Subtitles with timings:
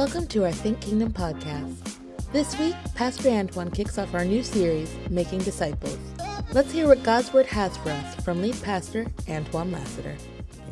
[0.00, 1.98] Welcome to our Think Kingdom podcast.
[2.32, 5.98] This week, Pastor Antoine kicks off our new series, Making Disciples.
[6.52, 10.16] Let's hear what God's Word has for us from lead pastor Antoine Lassiter.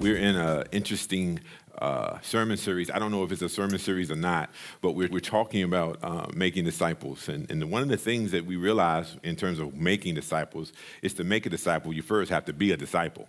[0.01, 1.41] We're in an interesting
[1.77, 2.91] uh, sermon series.
[2.91, 4.49] I don't know if it's a sermon series or not,
[4.81, 7.29] but we're, we're talking about uh, making disciples.
[7.29, 10.73] And, and one of the things that we realize in terms of making disciples
[11.03, 13.29] is to make a disciple, you first have to be a disciple.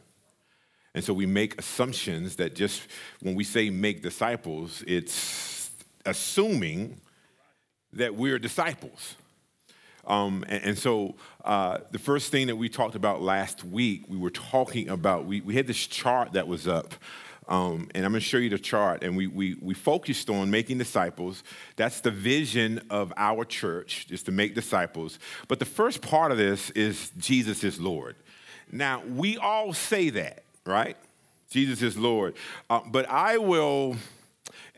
[0.95, 2.83] And so we make assumptions that just
[3.19, 5.58] when we say make disciples, it's
[6.09, 6.99] assuming
[7.93, 9.15] that we're disciples.
[10.05, 14.17] Um, and, and, so uh, the first thing that we talked about last week, we
[14.17, 16.95] were talking about, we, we had this chart that was up.
[17.47, 19.03] Um, and I'm going to show you the chart.
[19.03, 21.43] And we, we, we focused on making disciples.
[21.75, 25.19] That's the vision of our church, is to make disciples.
[25.47, 28.15] But the first part of this is Jesus is Lord.
[28.71, 30.95] Now, we all say that, right?
[31.49, 32.35] Jesus is Lord.
[32.69, 33.95] Uh, but I will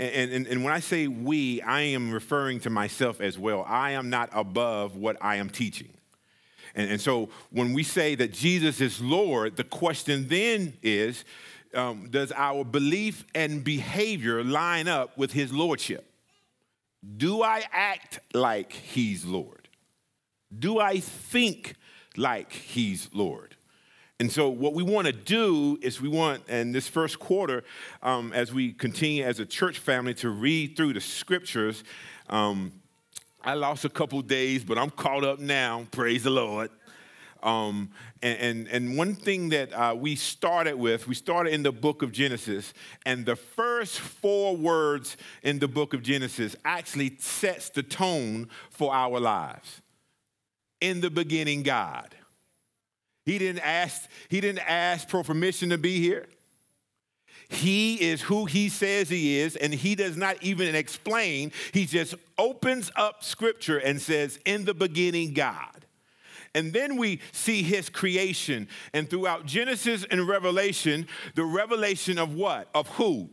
[0.02, 3.63] and, and, and when I say we, I am referring to myself as well.
[3.67, 5.89] I am not above what I am teaching.
[6.73, 11.23] And, and so when we say that Jesus is Lord, the question then is
[11.73, 16.05] um, does our belief and behavior line up with his lordship?
[17.17, 19.67] Do I act like he's Lord?
[20.58, 21.75] Do I think
[22.17, 23.55] like he's Lord?
[24.22, 27.64] And so, what we want to do is we want, in this first quarter,
[28.03, 31.83] um, as we continue as a church family to read through the scriptures,
[32.30, 32.72] um,
[33.44, 35.88] I lost a couple days, but I'm caught up now.
[35.89, 36.69] Praise the Lord.
[37.42, 37.89] Um,
[38.22, 42.03] and, and, and, one thing that uh, we started with, we started in the book
[42.03, 42.75] of Genesis,
[43.08, 48.94] and the first four words in the book of Genesis actually sets the tone for
[48.94, 49.81] our lives.
[50.80, 52.14] In the beginning, God.
[53.25, 56.27] He didn't ask, he didn't ask for permission to be here.
[57.50, 61.52] He is who he says he is, and he does not even explain.
[61.73, 65.86] He just opens up scripture and says, In the beginning, God.
[66.54, 68.67] And then we see his creation.
[68.93, 72.70] And throughout Genesis and Revelation, the revelation of what?
[72.73, 73.30] Of who?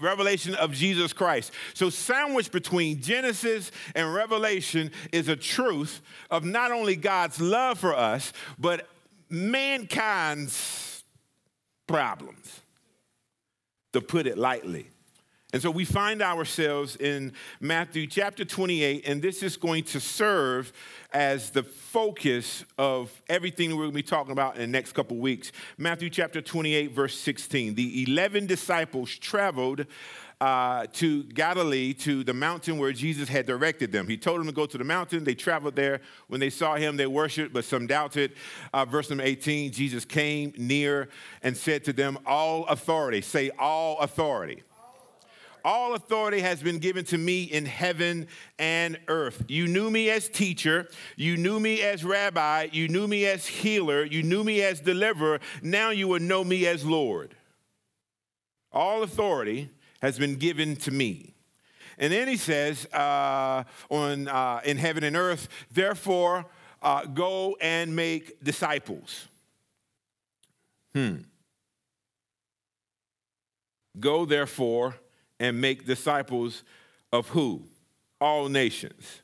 [0.00, 1.52] Revelation of Jesus Christ.
[1.72, 6.00] So, sandwiched between Genesis and Revelation is a truth
[6.30, 8.88] of not only God's love for us, but
[9.30, 11.04] mankind's
[11.86, 12.60] problems,
[13.92, 14.88] to put it lightly.
[15.50, 20.74] And so we find ourselves in Matthew chapter 28, and this is going to serve
[21.10, 25.16] as the focus of everything we're going to be talking about in the next couple
[25.16, 25.50] weeks.
[25.78, 27.76] Matthew chapter 28, verse 16.
[27.76, 29.86] The 11 disciples traveled
[30.40, 34.06] uh, to Galilee, to the mountain where Jesus had directed them.
[34.06, 35.24] He told them to go to the mountain.
[35.24, 36.00] They traveled there.
[36.28, 38.32] When they saw him, they worshiped, but some doubted.
[38.72, 41.08] Uh, verse number 18 Jesus came near
[41.42, 44.62] and said to them, All authority, say, all authority.
[45.64, 48.28] All authority has been given to me in heaven
[48.58, 49.44] and earth.
[49.48, 50.88] You knew me as teacher.
[51.16, 52.68] You knew me as rabbi.
[52.72, 54.04] You knew me as healer.
[54.04, 55.40] You knew me as deliverer.
[55.60, 57.34] Now you will know me as Lord.
[58.72, 59.70] All authority
[60.00, 61.34] has been given to me.
[61.98, 66.46] And then he says, uh, on, uh, in heaven and earth, therefore,
[66.80, 69.26] uh, go and make disciples.
[70.94, 71.16] Hmm.
[73.98, 74.94] Go, therefore,
[75.40, 76.62] and make disciples
[77.12, 77.62] of who?
[78.20, 79.22] All nations.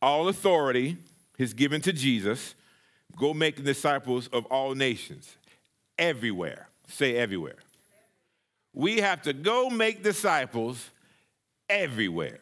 [0.00, 0.96] All authority
[1.36, 2.54] is given to Jesus.
[3.16, 5.36] Go make disciples of all nations.
[5.98, 6.68] Everywhere.
[6.86, 7.56] Say everywhere
[8.72, 10.90] we have to go make disciples
[11.68, 12.40] everywhere.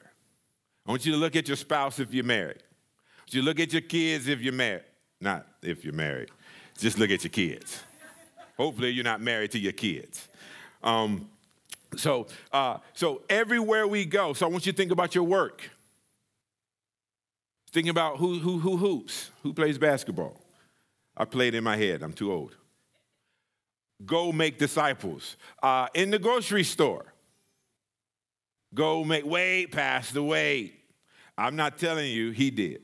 [0.87, 2.63] I want you to look at your spouse if you're married.
[2.63, 4.85] I want you to look at your kids if you're married.
[5.21, 6.31] Not if you're married,
[6.79, 7.83] just look at your kids.
[8.57, 10.29] Hopefully, you're not married to your kids.
[10.83, 11.29] Um,
[11.97, 15.71] so, uh, so everywhere we go, so I want you to think about your work.
[17.71, 20.41] Thinking about who, who, who hoops, who plays basketball.
[21.17, 22.57] I played in my head, I'm too old
[24.05, 25.37] go make disciples.
[25.63, 27.07] Uh, in the grocery store,
[28.75, 29.73] go make, wait,
[30.13, 30.75] the wait.
[31.39, 32.83] I'm not telling you, he did.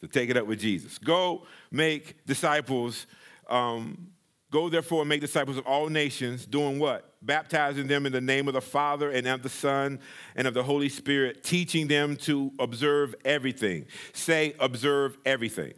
[0.00, 0.98] So take it up with Jesus.
[0.98, 3.06] Go make disciples.
[3.48, 4.08] Um,
[4.50, 7.14] go therefore and make disciples of all nations, doing what?
[7.22, 10.00] Baptizing them in the name of the Father and of the Son
[10.34, 13.86] and of the Holy Spirit, teaching them to observe everything.
[14.12, 15.72] Say, observe everything.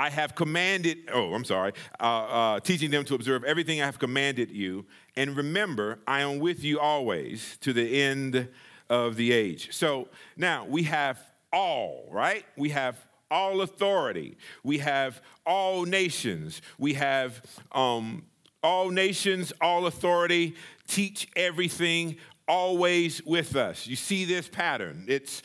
[0.00, 3.98] I have commanded, oh, I'm sorry, uh, uh, teaching them to observe everything I have
[3.98, 4.86] commanded you.
[5.14, 8.48] And remember, I am with you always to the end
[8.88, 9.74] of the age.
[9.76, 10.08] So
[10.38, 11.20] now we have
[11.52, 12.46] all, right?
[12.56, 12.96] We have
[13.30, 14.38] all authority.
[14.64, 16.62] We have all nations.
[16.78, 17.42] We have
[17.72, 18.24] um,
[18.62, 20.54] all nations, all authority,
[20.88, 22.16] teach everything,
[22.48, 23.86] always with us.
[23.86, 25.04] You see this pattern.
[25.08, 25.42] It's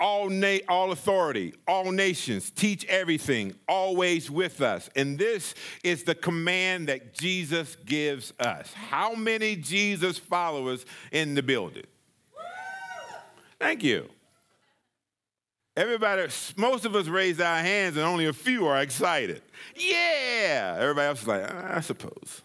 [0.00, 4.88] all, na- all authority, all nations, teach everything, always with us.
[4.94, 8.72] And this is the command that Jesus gives us.
[8.72, 11.86] How many Jesus followers in the building?
[13.58, 14.08] Thank you.
[15.76, 19.42] Everybody, most of us raise our hands and only a few are excited.
[19.76, 20.76] Yeah!
[20.78, 22.42] Everybody else is like, I suppose.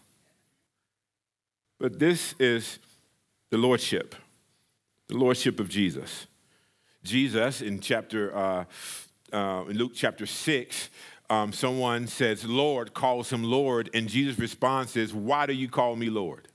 [1.80, 2.78] But this is
[3.50, 4.14] the Lordship,
[5.08, 6.26] the Lordship of Jesus.
[7.04, 8.64] Jesus in chapter, uh,
[9.32, 10.90] uh, in Luke chapter 6,
[11.30, 15.96] um, someone says, Lord, calls him Lord, and Jesus' response is, Why do you call
[15.96, 16.48] me Lord?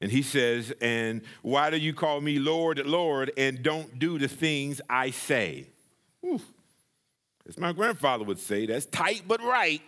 [0.00, 4.28] And he says, And why do you call me Lord, Lord, and don't do the
[4.28, 5.66] things I say?
[6.20, 6.40] Whew.
[7.48, 9.82] As my grandfather would say, that's tight but right.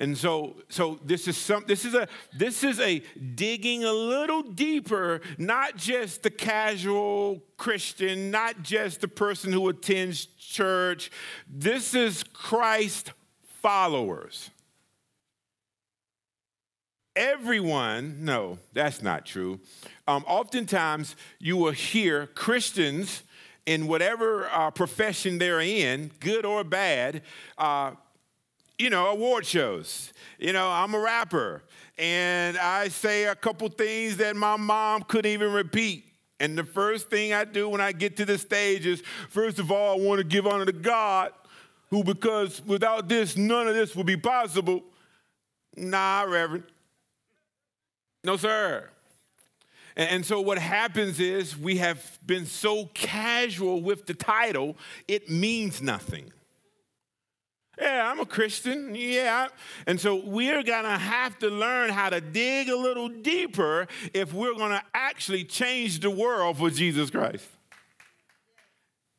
[0.00, 3.02] And so, so this is some this is a this is a
[3.34, 10.24] digging a little deeper, not just the casual Christian, not just the person who attends
[10.24, 11.10] church.
[11.46, 13.12] This is Christ
[13.44, 14.48] followers.
[17.14, 19.60] Everyone, no, that's not true.
[20.08, 23.22] Um, oftentimes, you will hear Christians
[23.66, 27.22] in whatever uh, profession they're in, good or bad,
[27.58, 27.92] uh,
[28.80, 30.12] you know, award shows.
[30.38, 31.62] You know, I'm a rapper
[31.98, 36.06] and I say a couple things that my mom couldn't even repeat.
[36.40, 39.70] And the first thing I do when I get to the stage is, first of
[39.70, 41.32] all, I want to give honor to God,
[41.90, 44.82] who, because without this, none of this would be possible.
[45.76, 46.64] Nah, Reverend.
[48.24, 48.88] No, sir.
[49.94, 55.82] And so what happens is we have been so casual with the title, it means
[55.82, 56.32] nothing.
[57.80, 58.94] Yeah, I'm a Christian.
[58.94, 59.48] Yeah.
[59.86, 64.34] And so we're going to have to learn how to dig a little deeper if
[64.34, 67.46] we're going to actually change the world for Jesus Christ.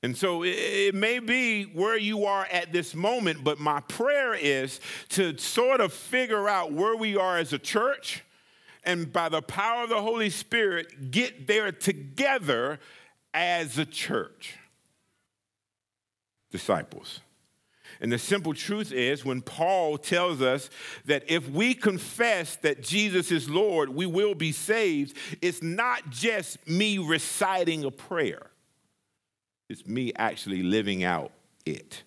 [0.03, 4.79] And so it, may be where you are at this moment, but my prayer is
[5.09, 8.23] to sort of figure out where we are as a church
[8.83, 12.79] and by the power of the Holy Spirit, get there together
[13.33, 14.55] as a church.
[16.51, 17.21] Disciples.
[18.01, 20.71] And the simple truth is, when Paul tells us
[21.05, 26.67] that if we confess that Jesus is Lord, we will be saved, it's not just
[26.67, 28.47] me reciting a prayer,
[29.69, 31.31] it's me actually living out
[31.65, 32.01] it.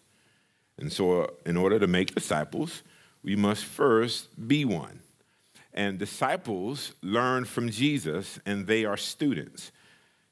[0.76, 2.82] And so, in order to make disciples,
[3.23, 4.99] we must first be one.
[5.73, 9.70] And disciples learn from Jesus, and they are students.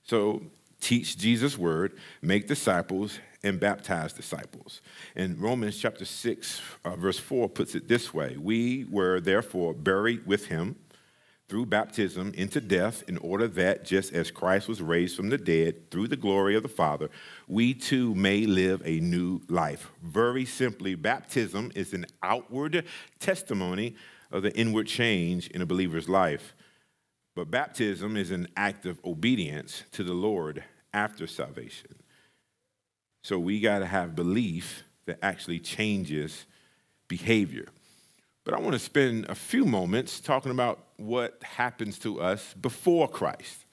[0.02, 0.42] So,
[0.80, 4.80] teach Jesus' word, make disciples, and baptize disciples.
[5.16, 10.26] And Romans chapter 6, uh, verse 4 puts it this way We were therefore buried
[10.26, 10.76] with him
[11.48, 15.90] through baptism into death, in order that just as Christ was raised from the dead
[15.90, 17.10] through the glory of the Father,
[17.46, 19.90] we too may live a new life.
[20.02, 22.86] Very simply, baptism is an outward
[23.18, 23.96] testimony
[24.30, 26.54] of the inward change in a believer's life.
[27.34, 30.64] But baptism is an act of obedience to the Lord
[30.94, 32.01] after salvation.
[33.22, 36.44] So we got to have belief that actually changes
[37.08, 37.68] behavior.
[38.44, 43.08] But I want to spend a few moments talking about what happens to us before
[43.08, 43.64] Christ.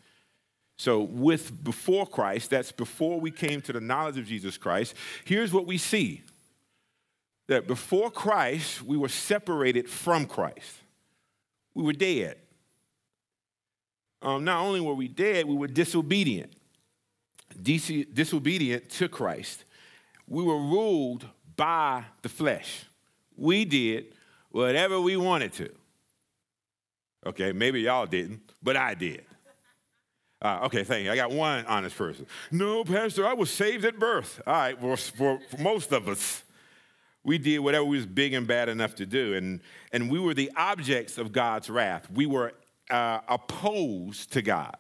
[0.77, 4.93] So, with before Christ, that's before we came to the knowledge of Jesus Christ,
[5.25, 6.21] here's what we see
[7.47, 10.75] that before Christ, we were separated from Christ.
[11.73, 12.37] We were dead.
[14.21, 16.53] Um, not only were we dead, we were disobedient
[17.61, 19.65] disobedient to Christ,
[20.27, 21.25] we were ruled
[21.55, 22.85] by the flesh.
[23.35, 24.13] We did
[24.51, 25.69] whatever we wanted to.
[27.25, 29.25] Okay, maybe y'all didn't, but I did.
[30.41, 31.11] Uh, okay, thank you.
[31.11, 32.25] I got one honest person.
[32.49, 34.41] No, Pastor, I was saved at birth.
[34.47, 36.43] All right, well, for, for most of us,
[37.23, 39.59] we did whatever we was big and bad enough to do, and,
[39.91, 42.09] and we were the objects of God's wrath.
[42.09, 42.53] We were
[42.89, 44.77] uh, opposed to God.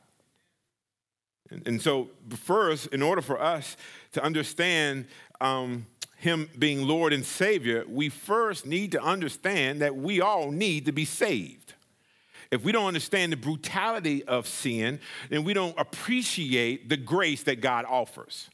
[1.49, 3.77] And, and so, first, in order for us
[4.13, 5.05] to understand
[5.41, 5.85] um,
[6.17, 10.91] Him being Lord and Savior, we first need to understand that we all need to
[10.91, 11.73] be saved.
[12.51, 17.61] If we don't understand the brutality of sin, then we don't appreciate the grace that
[17.61, 18.49] God offers.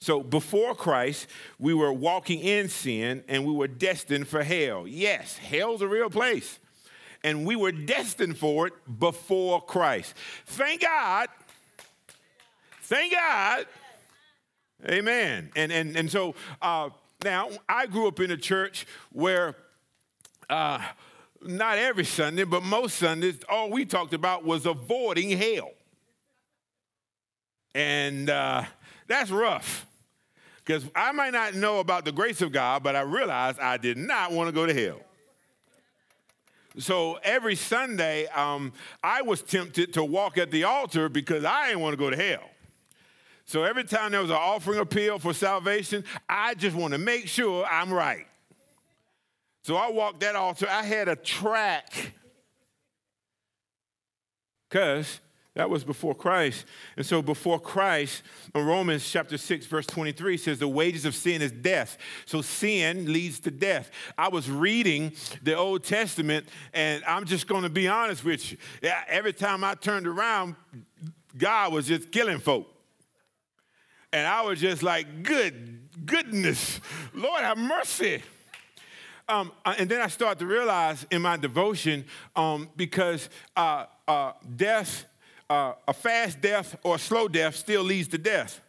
[0.00, 4.86] So before Christ, we were walking in sin and we were destined for hell.
[4.86, 6.58] Yes, hell's a real place.
[7.22, 10.14] And we were destined for it before Christ.
[10.46, 11.28] Thank God
[12.84, 13.66] Thank God.
[14.86, 15.50] Amen.
[15.56, 16.90] And and and so uh,
[17.24, 19.56] now I grew up in a church where
[20.50, 20.80] uh,
[21.40, 25.70] not every Sunday, but most Sundays, all we talked about was avoiding hell.
[27.74, 28.64] And uh,
[29.08, 29.86] that's rough.
[30.58, 33.96] Because I might not know about the grace of God, but I realized I did
[33.96, 35.00] not want to go to hell.
[36.78, 38.72] So every Sunday, um,
[39.02, 42.16] I was tempted to walk at the altar because I didn't want to go to
[42.16, 42.50] hell.
[43.46, 47.28] So every time there was an offering appeal for salvation, I just want to make
[47.28, 48.26] sure I'm right.
[49.62, 50.66] So I walked that altar.
[50.68, 52.12] I had a track
[54.68, 55.20] because
[55.54, 56.64] that was before Christ.
[56.96, 58.22] And so before Christ,
[58.54, 61.96] Romans chapter 6, verse 23 says, the wages of sin is death.
[62.26, 63.90] So sin leads to death.
[64.18, 68.58] I was reading the Old Testament, and I'm just going to be honest with you.
[69.06, 70.56] Every time I turned around,
[71.38, 72.73] God was just killing folk.
[74.14, 76.80] And I was just like, good goodness,
[77.12, 78.22] Lord have mercy.
[79.28, 82.04] Um, uh, and then I started to realize in my devotion,
[82.36, 85.04] um, because uh, uh, death
[85.50, 88.60] uh, a fast death or a slow death still leads to death.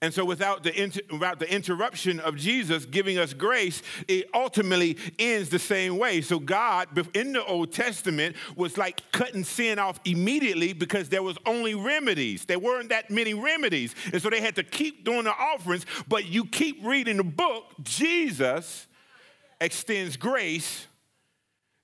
[0.00, 4.96] And so, without the, inter- without the interruption of Jesus giving us grace, it ultimately
[5.18, 6.20] ends the same way.
[6.20, 11.36] So, God in the Old Testament was like cutting sin off immediately because there was
[11.46, 12.44] only remedies.
[12.44, 13.96] There weren't that many remedies.
[14.12, 15.84] And so, they had to keep doing the offerings.
[16.06, 18.86] But you keep reading the book, Jesus
[19.60, 20.86] extends grace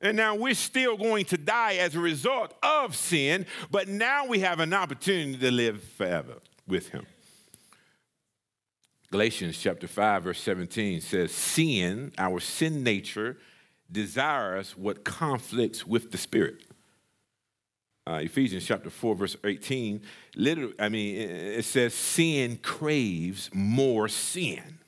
[0.01, 4.41] and now we're still going to die as a result of sin, but now we
[4.41, 6.35] have an opportunity to live forever
[6.69, 7.07] with him.
[9.15, 13.37] Galatians chapter 5, verse 17 says, Sin, our sin nature,
[13.89, 16.65] desires what conflicts with the spirit.
[18.09, 20.03] Uh, Ephesians chapter 4, verse 18,
[20.35, 24.81] literally, I mean, it says, Sin craves more sin.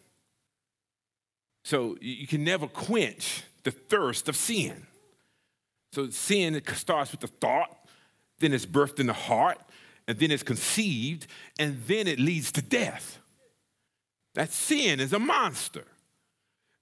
[1.65, 4.89] So you can never quench the thirst of sin.
[5.93, 7.79] So sin starts with the thought,
[8.41, 9.61] then it's birthed in the heart,
[10.09, 11.29] and then it's conceived,
[11.61, 13.21] and then it leads to death.
[14.37, 15.85] That sin is a monster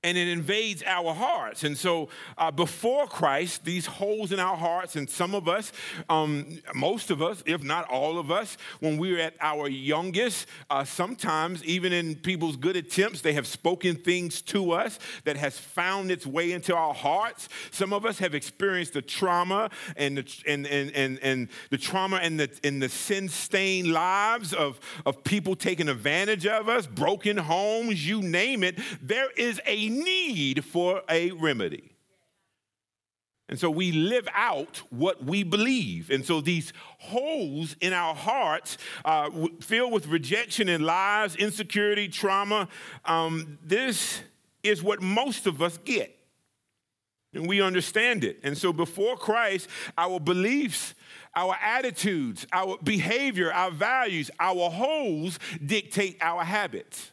[0.05, 1.65] and it invades our hearts.
[1.65, 5.73] And so, uh, before Christ, these holes in our hearts, and some of us,
[6.11, 10.47] um, most of us, if not all of us, when we are at our youngest,
[10.69, 15.59] uh, sometimes even in people's good attempts, they have spoken things to us that has
[15.59, 17.49] found its way into our hearts.
[17.71, 22.17] Some of us have experienced the trauma and the, and, and, and, and the trauma
[22.17, 27.39] and the, and the sin stained lives of, of people taking advantage of us, broken
[27.39, 28.79] homes, you name it.
[29.01, 31.95] There is a need for a remedy.
[33.49, 36.11] And so we live out what we believe.
[36.11, 42.69] And so these holes in our hearts, uh, filled with rejection and lies, insecurity, trauma,
[43.05, 44.23] um, this
[44.63, 46.19] is what most of us get.
[47.35, 48.41] And we understand it.
[48.45, 50.95] And so before Christ, our beliefs,
[51.35, 57.11] our attitudes, our behavior, our values, our holes dictate our habits.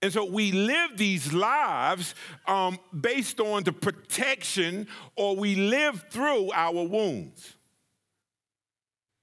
[0.00, 2.14] And so we live these lives
[2.46, 4.86] um, based on the protection,
[5.16, 7.54] or we live through our wounds.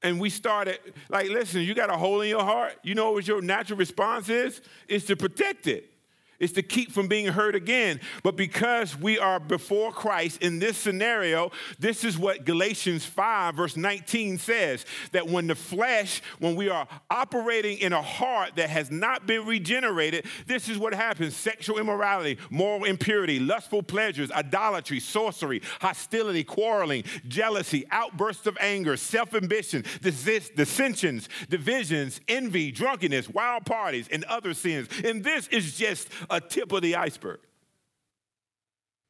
[0.01, 0.79] And we started,
[1.09, 2.73] like, listen, you got a hole in your heart.
[2.83, 4.61] You know what your natural response is?
[4.87, 5.94] Is to protect it.
[6.39, 7.99] It's to keep from being hurt again.
[8.23, 13.77] But because we are before Christ in this scenario, this is what Galatians 5, verse
[13.77, 18.91] 19 says that when the flesh, when we are operating in a heart that has
[18.91, 25.61] not been regenerated, this is what happens sexual immorality, moral impurity, lustful pleasures, idolatry, sorcery,
[25.79, 34.23] hostility, quarreling, jealousy, outbursts of anger, self ambition, dissensions, divisions, envy, drunkenness, wild parties, and
[34.25, 34.87] other sins.
[35.03, 37.39] And this is just a tip of the iceberg.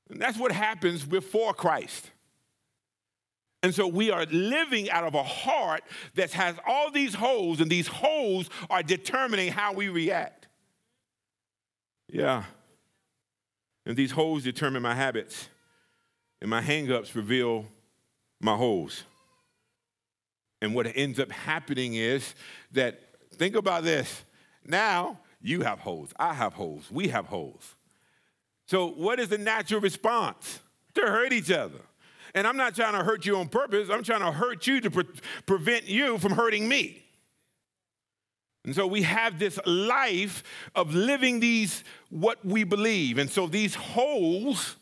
[0.09, 2.11] And that's what happens before Christ.
[3.63, 7.71] And so we are living out of a heart that has all these holes, and
[7.71, 10.47] these holes are determining how we react.
[12.07, 12.43] Yeah.
[13.87, 15.49] And these holes determine my habits,
[16.41, 17.65] and my hangups reveal
[18.39, 19.03] my holes.
[20.61, 22.35] And what ends up happening is
[22.73, 22.99] that,
[23.33, 24.21] think about this.
[24.63, 26.11] Now, you have holes.
[26.17, 26.89] I have holes.
[26.91, 27.75] We have holes.
[28.67, 30.59] So, what is the natural response?
[30.95, 31.81] To hurt each other.
[32.33, 34.89] And I'm not trying to hurt you on purpose, I'm trying to hurt you to
[34.89, 35.05] pre-
[35.45, 37.03] prevent you from hurting me.
[38.63, 40.41] And so we have this life
[40.73, 43.19] of living these, what we believe.
[43.19, 44.75] And so these holes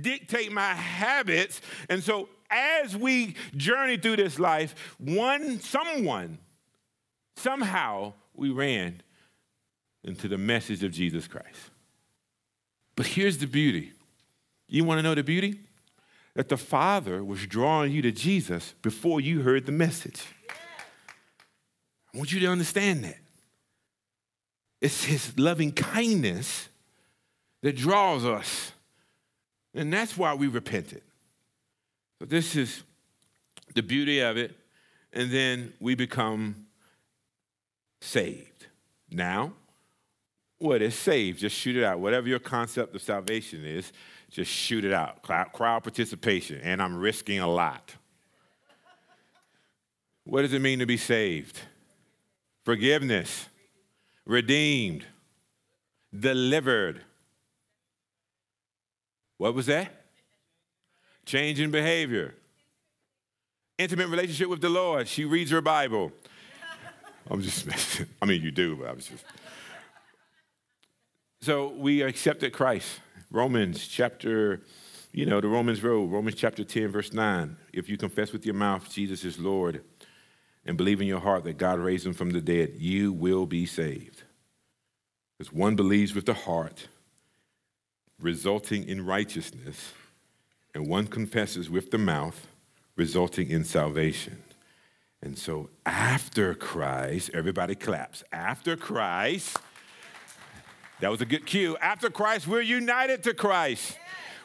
[0.00, 1.60] dictate my habits.
[1.88, 6.38] And so as we journey through this life, one, someone,
[7.36, 9.00] somehow we ran
[10.04, 11.70] into the message of Jesus Christ.
[12.96, 13.92] But here's the beauty.
[14.68, 15.58] You want to know the beauty?
[16.34, 20.22] That the Father was drawing you to Jesus before you heard the message.
[22.12, 23.18] I want you to understand that.
[24.80, 26.68] It's his loving kindness
[27.62, 28.72] that draws us.
[29.74, 31.02] And that's why we repented.
[32.18, 32.82] So this is
[33.74, 34.56] the beauty of it.
[35.12, 36.66] And then we become
[38.00, 38.66] saved.
[39.10, 39.52] Now,
[40.58, 41.40] what is saved?
[41.40, 42.00] Just shoot it out.
[42.00, 43.92] Whatever your concept of salvation is,
[44.30, 45.22] just shoot it out.
[45.22, 46.60] Crowd participation.
[46.62, 47.94] And I'm risking a lot.
[50.24, 51.60] What does it mean to be saved?
[52.64, 53.46] Forgiveness,
[54.24, 55.04] redeemed,
[56.18, 57.02] delivered.
[59.36, 60.04] What was that?
[61.26, 62.34] Change in behavior.
[63.76, 65.08] Intimate relationship with the Lord.
[65.08, 66.12] She reads her Bible.
[67.30, 67.66] I'm just,
[68.22, 69.24] I mean, you do, but I was just.
[71.44, 73.00] So we accepted Christ.
[73.30, 74.62] Romans chapter,
[75.12, 77.58] you know, the Romans road, Romans chapter 10, verse 9.
[77.70, 79.84] If you confess with your mouth Jesus is Lord
[80.64, 83.66] and believe in your heart that God raised him from the dead, you will be
[83.66, 84.22] saved.
[85.36, 86.88] Because one believes with the heart,
[88.18, 89.92] resulting in righteousness,
[90.74, 92.46] and one confesses with the mouth,
[92.96, 94.42] resulting in salvation.
[95.20, 98.24] And so after Christ, everybody claps.
[98.32, 99.58] After Christ,
[101.00, 101.76] that was a good cue.
[101.78, 103.98] After Christ, we're united to Christ.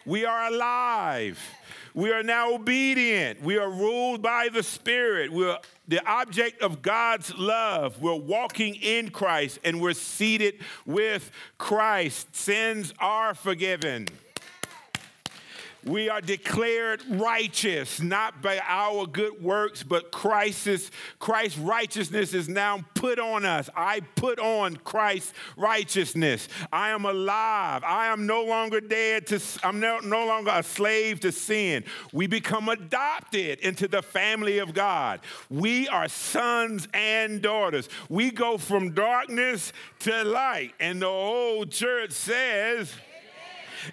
[0.06, 1.40] We are alive.
[1.94, 3.42] We are now obedient.
[3.42, 5.32] We are ruled by the Spirit.
[5.32, 8.02] We're the object of God's love.
[8.02, 12.36] We're walking in Christ and we're seated with Christ.
[12.36, 14.08] Sins are forgiven.
[15.86, 22.84] We are declared righteous, not by our good works, but Christ's, Christ's righteousness is now
[22.96, 23.70] put on us.
[23.76, 26.50] I put on Christ's righteousness.
[26.74, 27.84] I am alive.
[27.86, 31.86] I am no longer dead to, I'm no, no longer a slave to sin.
[32.12, 35.22] We become adopted into the family of God.
[35.50, 37.88] We are sons and daughters.
[38.10, 40.74] We go from darkness to light.
[40.80, 42.94] And the old church says,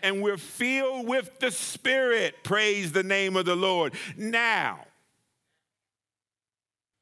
[0.02, 2.34] and we're filled with the Spirit.
[2.42, 3.94] Praise the name of the Lord.
[4.16, 4.80] Now,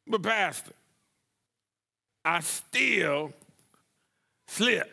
[0.07, 0.73] but Pastor,
[2.25, 3.33] I still
[4.47, 4.91] slip.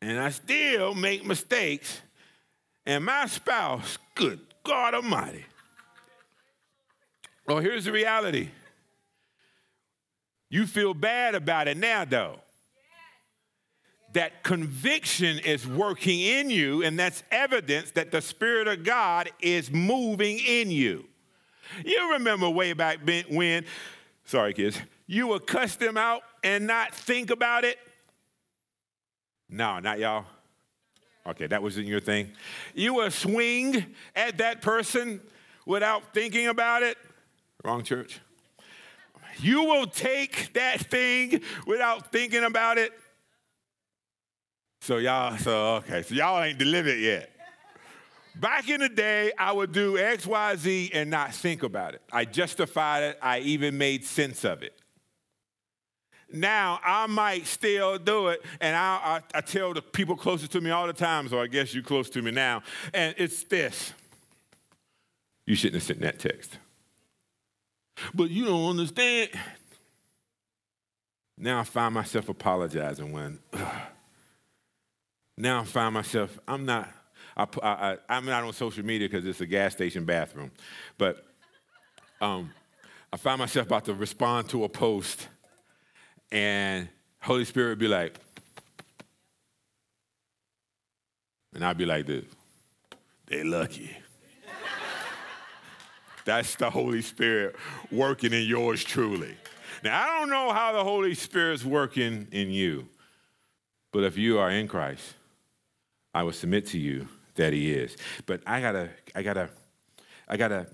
[0.00, 2.00] And I still make mistakes.
[2.86, 5.44] And my spouse, good God Almighty.
[7.46, 8.50] Well, here's the reality.
[10.50, 12.40] You feel bad about it now, though
[14.18, 19.70] that conviction is working in you, and that's evidence that the Spirit of God is
[19.70, 21.04] moving in you.
[21.84, 22.98] You remember way back
[23.30, 23.64] when,
[24.24, 24.76] sorry, kids,
[25.06, 27.78] you would cuss them out and not think about it?
[29.48, 30.24] No, not y'all.
[31.24, 32.32] Okay, that wasn't your thing.
[32.74, 35.20] You would swing at that person
[35.64, 36.98] without thinking about it?
[37.62, 38.18] Wrong church.
[39.38, 42.92] You will take that thing without thinking about it?
[44.80, 47.30] So y'all, so okay, so y'all ain't delivered yet.
[48.34, 52.02] Back in the day, I would do X, Y, Z and not think about it.
[52.12, 53.18] I justified it.
[53.20, 54.78] I even made sense of it.
[56.32, 60.60] Now I might still do it, and I, I, I tell the people closest to
[60.60, 61.26] me all the time.
[61.28, 62.62] So I guess you're close to me now,
[62.92, 63.92] and it's this:
[65.46, 66.58] you shouldn't have sent that text.
[68.14, 69.30] But you don't understand.
[71.36, 73.38] Now I find myself apologizing when.
[73.54, 73.82] Ugh,
[75.38, 76.90] now I find myself, I'm not,
[77.36, 80.50] I, I, I'm not on social media because it's a gas station bathroom,
[80.98, 81.24] but
[82.20, 82.50] um,
[83.12, 85.28] I find myself about to respond to a post,
[86.32, 86.88] and
[87.20, 88.18] Holy Spirit would be like,
[91.54, 92.24] and I'd be like this,
[93.26, 93.96] they lucky.
[96.24, 97.54] That's the Holy Spirit
[97.92, 99.36] working in yours truly.
[99.84, 102.88] Now, I don't know how the Holy Spirit's working in you,
[103.92, 105.14] but if you are in Christ,
[106.18, 107.96] I will submit to you that he is.
[108.26, 109.50] But I gotta, I gotta,
[110.26, 110.66] I gotta,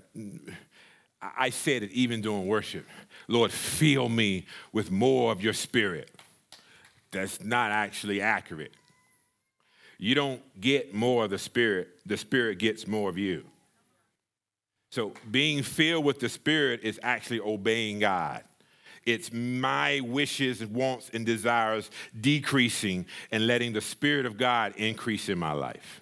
[1.21, 2.87] I said it even during worship.
[3.27, 6.09] Lord, fill me with more of your spirit.
[7.11, 8.73] That's not actually accurate.
[9.99, 13.45] You don't get more of the spirit, the spirit gets more of you.
[14.89, 18.43] So being filled with the spirit is actually obeying God.
[19.05, 25.37] It's my wishes, wants, and desires decreasing and letting the Spirit of God increase in
[25.37, 26.01] my life.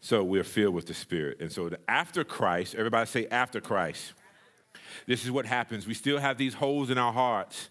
[0.00, 1.38] So we're filled with the Spirit.
[1.40, 4.12] And so after Christ, everybody say after Christ.
[5.06, 5.86] This is what happens.
[5.86, 7.70] We still have these holes in our hearts,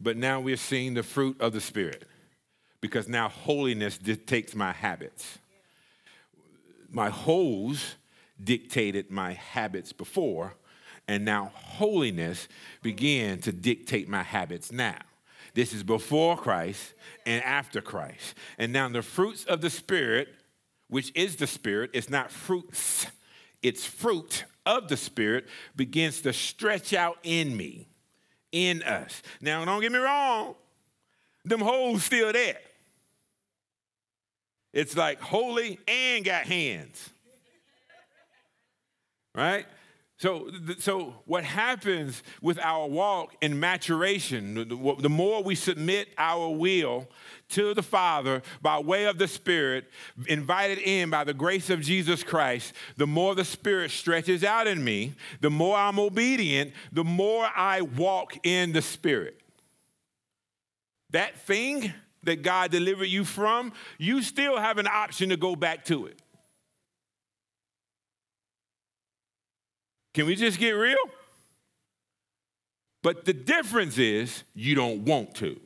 [0.00, 2.06] but now we're seeing the fruit of the Spirit
[2.80, 5.38] because now holiness dictates my habits.
[6.90, 7.94] My holes
[8.42, 10.54] dictated my habits before,
[11.10, 12.46] and now holiness
[12.82, 15.00] began to dictate my habits now.
[15.54, 16.94] This is before Christ
[17.26, 18.34] and after Christ.
[18.58, 20.28] And now the fruits of the Spirit,
[20.88, 23.08] which is the Spirit, it's not fruits,
[23.60, 27.88] it's fruit of the Spirit, begins to stretch out in me,
[28.52, 29.20] in us.
[29.40, 30.54] Now, don't get me wrong,
[31.44, 32.60] them holes still there.
[34.72, 37.10] It's like holy and got hands.
[39.34, 39.66] Right?
[40.20, 47.08] So, so what happens with our walk in maturation, the more we submit our will
[47.50, 49.86] to the Father by way of the Spirit,
[50.28, 54.84] invited in by the grace of Jesus Christ, the more the Spirit stretches out in
[54.84, 59.40] me, the more I'm obedient, the more I walk in the Spirit.
[61.12, 65.86] That thing that God delivered you from, you still have an option to go back
[65.86, 66.20] to it.
[70.12, 70.96] Can we just get real?
[73.02, 75.58] But the difference is you don't want to.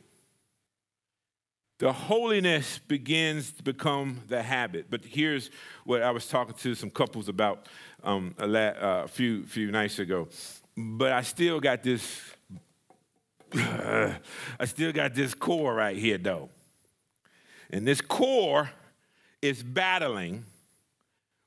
[1.79, 4.87] The holiness begins to become the habit.
[4.91, 5.51] But here's
[5.85, 7.67] what I was talking to some couples about
[8.05, 10.29] um, a, la- uh, a few few nights ago.
[10.77, 12.21] But I still got this.
[13.55, 16.49] I still got this core right here, though.
[17.71, 18.71] And this core
[19.43, 20.45] is battling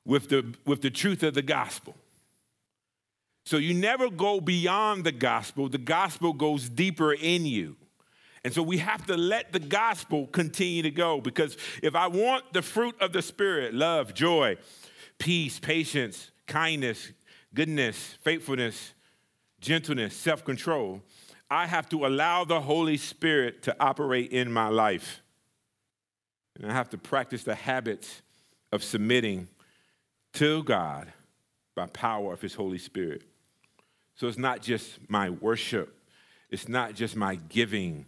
[0.04, 1.94] with the, with the truth of the gospel.
[3.48, 7.76] So you never go beyond the gospel, the gospel goes deeper in you.
[8.44, 12.52] And so we have to let the gospel continue to go because if I want
[12.52, 14.58] the fruit of the Spirit love, joy,
[15.18, 17.10] peace, patience, kindness,
[17.54, 18.92] goodness, faithfulness,
[19.62, 21.00] gentleness, self control
[21.50, 25.22] I have to allow the Holy Spirit to operate in my life.
[26.54, 28.20] And I have to practice the habits
[28.72, 29.48] of submitting
[30.34, 31.10] to God
[31.74, 33.22] by power of His Holy Spirit.
[34.18, 35.96] So it's not just my worship,
[36.50, 38.04] it's not just my giving,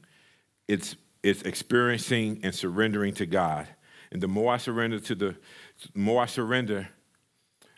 [0.66, 3.68] it's, it's experiencing and surrendering to God.
[4.11, 5.37] And the more I surrender to the,
[5.92, 6.88] the more I surrender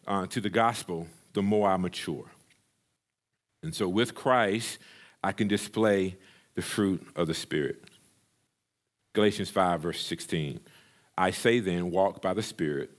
[0.06, 2.24] uh, to the gospel, the more I mature.
[3.62, 4.78] And so with Christ,
[5.22, 6.16] I can display
[6.54, 7.84] the fruit of the Spirit.
[9.12, 10.58] Galatians 5, verse 16.
[11.18, 12.90] I say then, walk by the Spirit,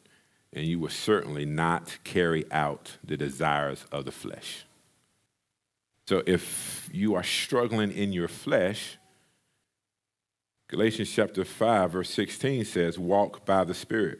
[0.54, 4.65] and you will certainly not carry out the desires of the flesh.
[6.05, 8.97] So if you are struggling in your flesh,
[10.67, 14.19] Galatians chapter 5, verse 16 says, Walk by the Spirit.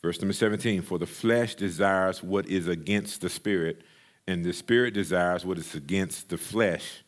[0.00, 3.82] Verse number 17, for the flesh desires what is against the Spirit,
[4.26, 7.02] and the Spirit desires what is against the flesh.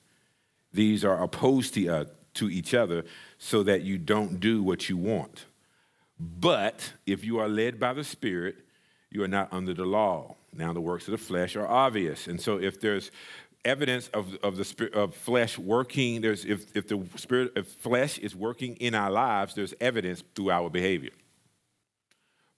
[0.72, 3.04] These are opposed to, uh, to each other
[3.38, 5.46] so that you don't do what you want.
[6.18, 8.56] But if you are led by the Spirit,
[9.10, 10.34] you are not under the law.
[10.52, 12.26] Now, the works of the flesh are obvious.
[12.26, 13.10] And so, if there's
[13.64, 16.20] evidence of, of the spirit of flesh working.
[16.20, 20.50] There's if, if the spirit of flesh is working in our lives there's evidence through
[20.50, 21.12] our behavior.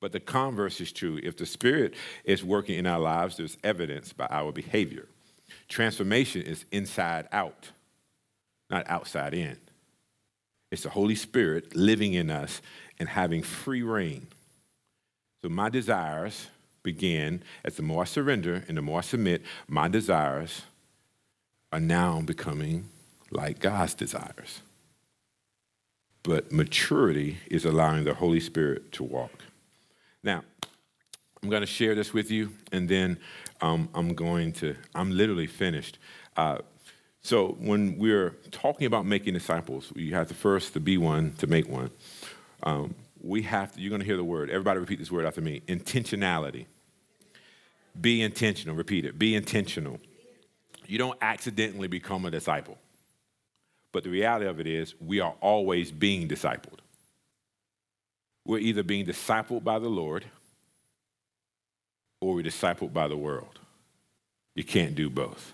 [0.01, 1.21] But the converse is true.
[1.23, 5.07] If the spirit is working in our lives there's evidence by our behavior.
[5.69, 7.71] Transformation is inside out
[8.71, 9.57] not outside in.
[10.71, 12.63] It's the holy spirit living in us
[12.99, 14.29] and having free rein.
[15.43, 16.47] So my desires
[16.83, 20.63] begin as the more i surrender and the more i submit my desires
[21.73, 22.89] are now becoming
[23.31, 24.61] like God's desires.
[26.23, 29.45] But maturity is allowing the Holy Spirit to walk.
[30.23, 30.43] Now,
[31.43, 33.19] I'm going to share this with you, and then
[33.63, 35.99] um, I'm going to, I'm literally finished.
[36.37, 36.59] Uh,
[37.23, 41.47] so, when we're talking about making disciples, you have to first to be one to
[41.47, 41.91] make one.
[42.63, 44.51] Um, we have to, you're going to hear the word.
[44.51, 46.67] Everybody repeat this word after me intentionality.
[47.99, 48.75] Be intentional.
[48.75, 49.19] Repeat it.
[49.19, 49.99] Be intentional
[50.91, 52.77] you don't accidentally become a disciple.
[53.93, 56.81] But the reality of it is, we are always being discipled.
[58.45, 60.25] We're either being discipled by the Lord
[62.21, 63.61] or we're discipled by the world.
[64.57, 65.53] You can't do both.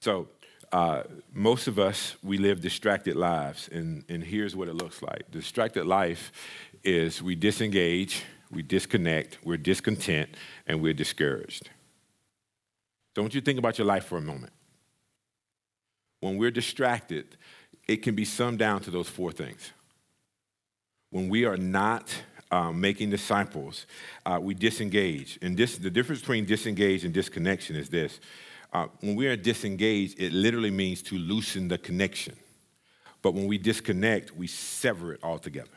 [0.00, 0.28] So,
[0.72, 5.30] uh, most of us, we live distracted lives, and, and here's what it looks like.
[5.30, 6.32] Distracted life
[6.84, 10.30] is we disengage, we disconnect, we're discontent,
[10.66, 11.70] and we're discouraged.
[13.16, 14.52] Don't you think about your life for a moment.
[16.20, 17.38] When we're distracted,
[17.88, 19.72] it can be summed down to those four things.
[21.10, 22.14] When we are not
[22.50, 23.86] um, making disciples,
[24.26, 25.38] uh, we disengage.
[25.40, 28.20] And this, the difference between disengage and disconnection is this.
[28.70, 32.36] Uh, when we are disengaged, it literally means to loosen the connection.
[33.22, 35.70] But when we disconnect, we sever it altogether.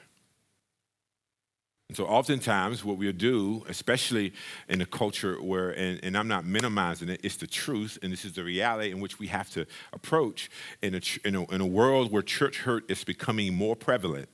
[1.90, 4.32] And so, oftentimes, what we'll do, especially
[4.70, 8.26] in a culture where, and, and, I'm not minimizing it, it's the truth, and this
[8.26, 10.52] is the reality in which we have to approach
[10.84, 14.30] in a, in a, in a world where church hurt is becoming more prevalent,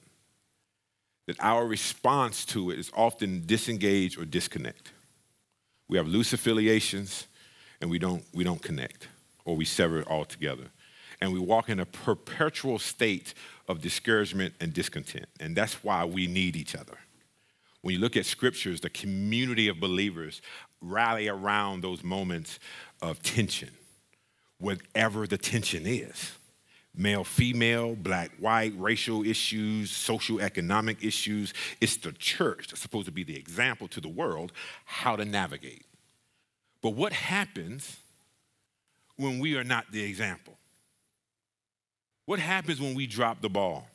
[1.28, 4.92] that our response to it is often disengage or disconnect.
[5.88, 7.26] We have loose affiliations,
[7.80, 9.08] and we don't, we don't connect,
[9.46, 10.66] or we sever it altogether.
[11.22, 13.34] And we walk in a perpetual state
[13.70, 15.28] of discouragement and discontent.
[15.40, 16.98] And that's why we need each other
[17.86, 20.42] when you look at scriptures, the community of believers
[20.82, 22.58] rally around those moments
[23.00, 23.70] of tension,
[24.58, 26.32] whatever the tension is
[26.96, 31.54] male, female, black, white, racial issues, social, economic issues.
[31.80, 34.52] It's the church that's supposed to be the example to the world
[34.86, 35.86] how to navigate.
[36.82, 37.98] But what happens
[39.16, 40.58] when we are not the example?
[42.26, 43.88] What happens when we drop the ball?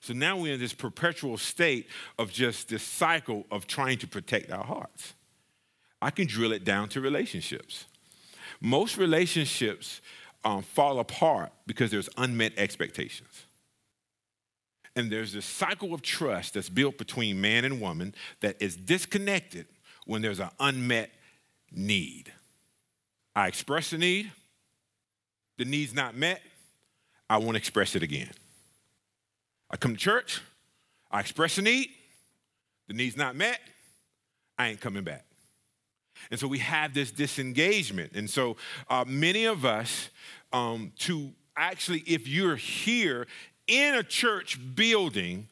[0.00, 4.50] So now we're in this perpetual state of just this cycle of trying to protect
[4.50, 5.14] our hearts.
[6.00, 7.86] I can drill it down to relationships.
[8.60, 10.00] Most relationships
[10.44, 13.46] um, fall apart because there's unmet expectations.
[14.94, 19.66] And there's this cycle of trust that's built between man and woman that is disconnected
[20.06, 21.10] when there's an unmet
[21.70, 22.32] need.
[23.36, 24.32] I express a need,
[25.56, 26.40] the need's not met,
[27.30, 28.30] I won't express it again.
[29.70, 30.40] I come to church,
[31.10, 31.90] I express a need,
[32.86, 33.60] the need's not met,
[34.56, 35.24] I ain't coming back.
[36.30, 38.12] And so we have this disengagement.
[38.14, 38.56] And so
[38.90, 40.10] uh, many of us,
[40.52, 43.26] um, to actually, if you're here
[43.66, 45.48] in a church building,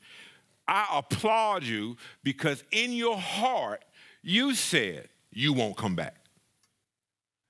[0.66, 3.84] I applaud you because in your heart,
[4.22, 6.16] you said you won't come back.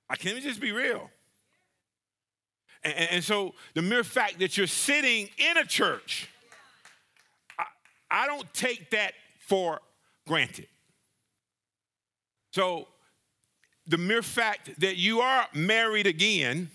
[0.09, 1.09] I can't just be real.
[2.83, 6.29] And, and so the mere fact that you're sitting in a church,
[8.09, 9.79] I don't take that for
[10.27, 10.67] granted.
[12.51, 12.87] So,
[13.87, 16.69] the mere fact that you are married again,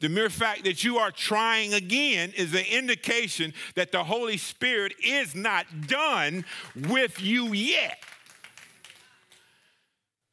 [0.00, 4.92] the mere fact that you are trying again is an indication that the Holy Spirit
[5.02, 6.44] is not done
[6.76, 7.98] with you yet.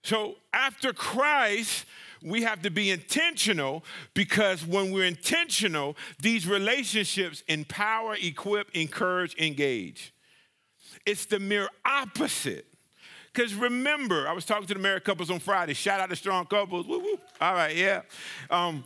[0.04, 1.86] So, after Christ,
[2.24, 10.14] we have to be intentional because when we're intentional, these relationships empower, equip, encourage, engage.
[11.06, 12.66] It's the mere opposite.
[13.34, 15.74] Because remember, I was talking to the married couples on Friday.
[15.74, 16.86] Shout out to strong couples.
[16.86, 17.18] Woo, woo.
[17.40, 18.02] All right, yeah.
[18.50, 18.84] Um,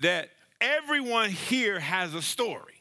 [0.00, 0.28] that
[0.60, 2.74] everyone here has a story.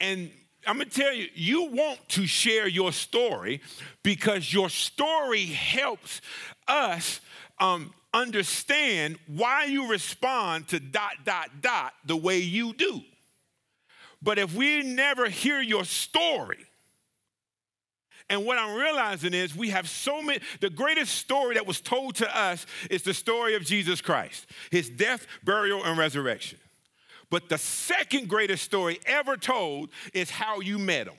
[0.00, 0.30] And
[0.66, 3.60] I'm gonna tell you, you want to share your story
[4.02, 6.20] because your story helps
[6.66, 7.20] us
[7.58, 13.00] um, understand why you respond to dot, dot, dot the way you do.
[14.22, 16.66] But if we never hear your story,
[18.28, 22.14] and what I'm realizing is we have so many, the greatest story that was told
[22.16, 26.58] to us is the story of Jesus Christ, his death, burial, and resurrection.
[27.30, 31.16] But the second greatest story ever told is how you met him.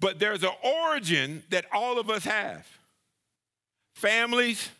[0.00, 2.66] But there's an origin that all of us have
[3.94, 4.70] families,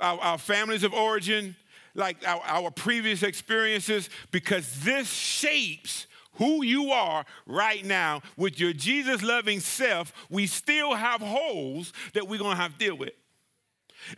[0.00, 1.56] our, our families of origin,
[1.94, 8.72] like our, our previous experiences because this shapes who you are right now with your
[8.72, 13.12] Jesus loving self, we still have holes that we're gonna have to deal with.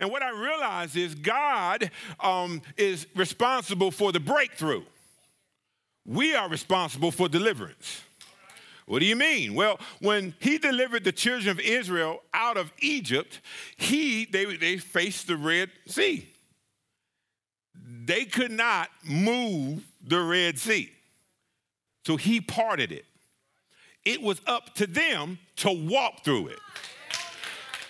[0.01, 4.83] And what I realize is God um, is responsible for the breakthrough,
[6.05, 8.01] we are responsible for deliverance.
[8.85, 9.53] What do you mean?
[9.53, 13.41] Well, when he delivered the children of Israel out of Egypt,
[13.75, 16.25] he they, they faced the Red Sea
[18.07, 20.91] they could not move the Red Sea.
[22.05, 23.05] So he parted it.
[24.05, 26.59] It was up to them to walk through it.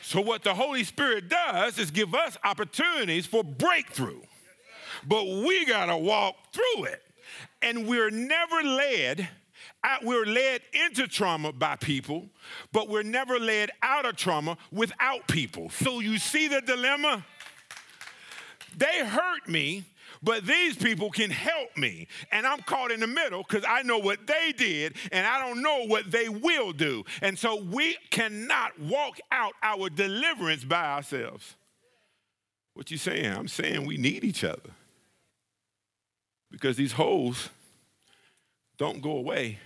[0.02, 4.22] So, what the Holy Spirit does is give us opportunities for breakthrough.
[5.06, 7.04] But we got to walk through it.
[7.62, 9.28] And we're never led
[9.84, 12.26] out, we're led into trauma by people,
[12.72, 15.70] but we're never led out of trauma without people.
[15.70, 17.26] So, you see the dilemma?
[18.78, 19.84] They hurt me,
[20.22, 22.08] but these people can help me.
[22.32, 25.62] And I'm caught in the middle because I know what they did and I don't
[25.62, 27.04] know what they will do.
[27.22, 31.56] And so we cannot walk out our deliverance by ourselves.
[32.74, 33.26] What you saying?
[33.26, 34.72] I'm saying we need each other.
[36.52, 37.50] Because these holes
[38.78, 39.60] don't go away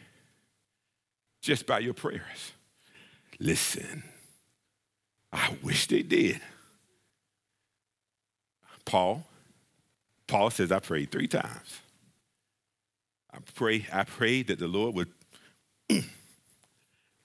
[1.42, 2.54] just by your prayers.
[3.40, 4.04] Listen,
[5.32, 6.40] I wish they did.
[8.86, 9.26] Paul,
[10.32, 11.82] Paul says, I prayed three times.
[13.34, 15.10] I pray, I prayed that the Lord would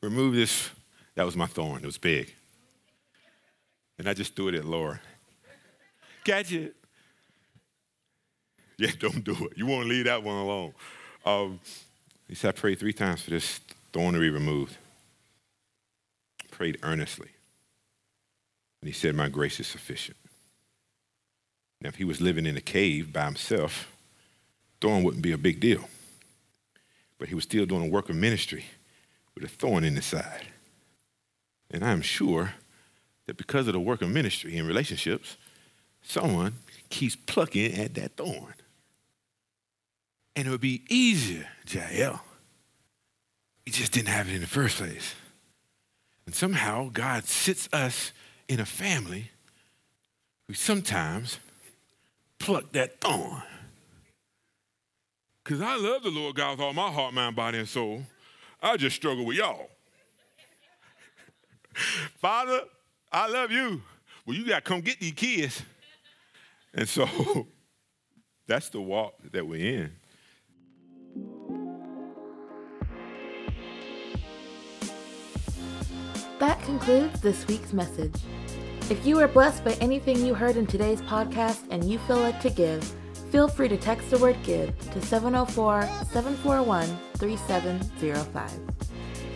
[0.02, 0.70] remove this.
[1.14, 1.84] That was my thorn.
[1.84, 2.34] It was big.
[3.96, 4.98] And I just threw it at Laura.
[6.24, 6.74] Catch it.
[8.76, 9.56] Yeah, don't do it.
[9.56, 10.72] You won't leave that one alone.
[11.24, 11.60] Um,
[12.26, 13.60] he said, I prayed three times for this
[13.92, 14.76] thorn to be removed.
[16.50, 17.28] Prayed earnestly.
[18.82, 20.16] And he said, My grace is sufficient.
[21.86, 23.96] Now, if he was living in a cave by himself,
[24.80, 25.88] thorn wouldn't be a big deal.
[27.16, 28.64] But he was still doing a work of ministry
[29.36, 30.48] with a thorn in his side.
[31.70, 32.54] And I am sure
[33.26, 35.36] that because of the work of ministry and relationships,
[36.02, 36.54] someone
[36.90, 38.54] keeps plucking at that thorn.
[40.34, 42.20] And it would be easier, Jael.
[43.64, 45.14] We just didn't have it in the first place.
[46.26, 48.10] And somehow God sits us
[48.48, 49.30] in a family
[50.48, 51.38] who sometimes
[52.38, 53.42] pluck that thorn.
[55.42, 58.02] Because I love the Lord God with all my heart, mind, body, and soul.
[58.60, 59.68] I just struggle with y'all.
[62.20, 62.60] Father,
[63.12, 63.80] I love you.
[64.26, 65.62] Well, you got to come get these kids.
[66.74, 67.06] And so
[68.46, 69.92] that's the walk that we're in.
[76.38, 78.14] That concludes this week's message.
[78.88, 82.40] If you were blessed by anything you heard in today's podcast and you feel led
[82.40, 82.84] to give,
[83.32, 88.50] feel free to text the word GIVE to 704 741 3705.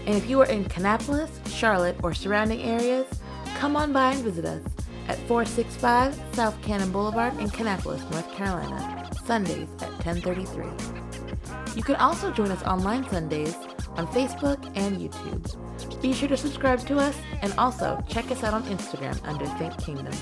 [0.06, 3.08] And if you are in Kannapolis, Charlotte, or surrounding areas,
[3.56, 4.62] come on by and visit us
[5.08, 11.74] at 465 South Cannon Boulevard in Kannapolis, North Carolina, Sundays at 1033.
[11.74, 13.56] You can also join us online Sundays
[14.00, 16.00] on Facebook and YouTube.
[16.00, 19.76] Be sure to subscribe to us and also check us out on Instagram under Think
[19.78, 20.14] Kingdom.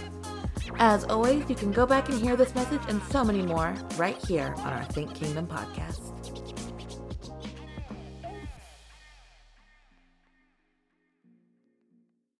[0.78, 4.16] As always, you can go back and hear this message and so many more right
[4.26, 6.17] here on our Think Kingdom podcast.